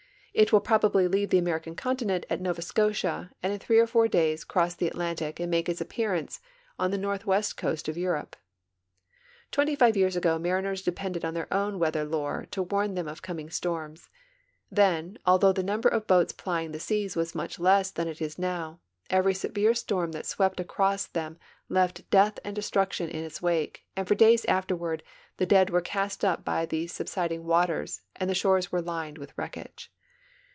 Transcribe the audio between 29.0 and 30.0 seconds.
with wreckage.